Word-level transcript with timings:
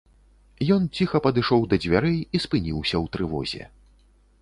Ён 0.75 0.87
ціха 0.99 1.21
падышоў 1.27 1.61
да 1.73 1.81
дзвярэй 1.85 2.19
і 2.19 2.37
спыніўся 2.49 2.93
ў 3.03 3.17
трывозе. 3.19 3.63